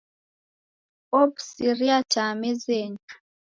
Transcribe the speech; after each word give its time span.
Ow'usiria 1.19 1.97
taa 2.13 2.33
mezenyi. 2.41 3.03